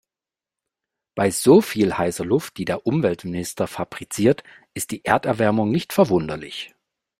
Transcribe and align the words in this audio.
Bei 1.13 1.29
so 1.29 1.61
viel 1.61 1.95
heißer 1.95 2.25
Luft, 2.25 2.57
die 2.57 2.65
der 2.65 2.87
Umweltminister 2.87 3.67
fabriziert, 3.67 4.41
ist 4.73 4.89
die 4.89 5.05
Erderwärmung 5.05 5.69
nicht 5.69 5.93
verwunderlich. 5.93 6.73